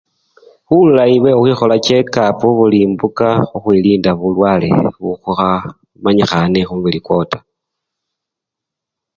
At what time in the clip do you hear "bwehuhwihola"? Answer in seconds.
1.21-1.75